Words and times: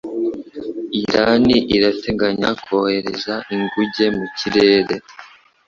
Irani 1.01 1.57
irateganya 1.75 2.49
kohereza 2.63 3.35
inguge 3.55 4.05
mu 4.17 4.25
kirere. 4.37 4.95